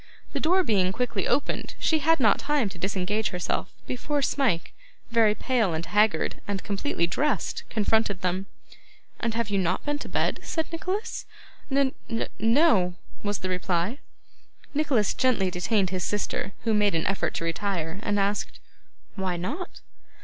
[0.33, 4.73] The door being quickly opened, she had not time to disengage herself, before Smike,
[5.11, 8.47] very pale and haggard, and completely dressed, confronted them.
[9.19, 11.27] 'And have you not been to bed?' said Nicholas.
[11.69, 13.99] 'N n no,' was the reply.
[14.73, 18.59] Nicholas gently detained his sister, who made an effort to retire; and asked,
[19.15, 19.81] 'Why not?